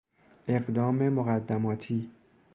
اقدام 0.47 1.09
مقدماتی 1.09 2.11